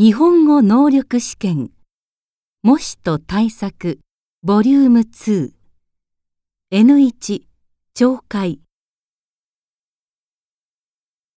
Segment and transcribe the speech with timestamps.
[0.00, 1.72] 日本語能力試験。
[2.62, 3.98] 模試と対策。
[4.44, 5.50] ボリューム2
[6.70, 7.42] N1
[7.96, 8.60] 懲戒